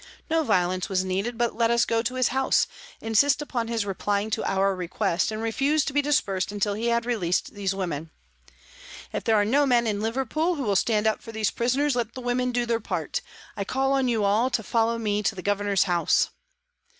[0.31, 2.65] No violence was needed, but let us go to his house,
[3.01, 7.05] insist upon his replying to our request and refuse to be dispersed until he had
[7.05, 8.09] released these women."
[9.13, 12.15] If there are no men in Liverpool who will stand up for these prisoners, let
[12.15, 13.21] the women do their part
[13.55, 16.31] I call on you all to follow me to the Governor's house."